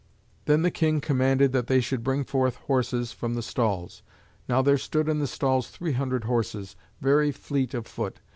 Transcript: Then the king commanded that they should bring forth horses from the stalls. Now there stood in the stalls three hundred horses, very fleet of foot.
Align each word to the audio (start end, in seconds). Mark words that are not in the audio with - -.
Then 0.45 0.63
the 0.63 0.71
king 0.71 0.99
commanded 0.99 1.51
that 1.51 1.67
they 1.67 1.79
should 1.79 2.03
bring 2.03 2.23
forth 2.23 2.55
horses 2.55 3.11
from 3.11 3.35
the 3.35 3.43
stalls. 3.43 4.01
Now 4.49 4.63
there 4.63 4.79
stood 4.79 5.07
in 5.07 5.19
the 5.19 5.27
stalls 5.27 5.67
three 5.69 5.93
hundred 5.93 6.23
horses, 6.23 6.75
very 7.01 7.31
fleet 7.31 7.75
of 7.75 7.85
foot. 7.85 8.19